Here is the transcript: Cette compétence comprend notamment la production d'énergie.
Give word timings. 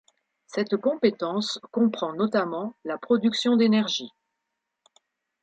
Cette 0.47 0.77
compétence 0.77 1.59
comprend 1.71 2.13
notamment 2.15 2.75
la 2.85 2.97
production 2.97 3.55
d'énergie. 3.55 4.09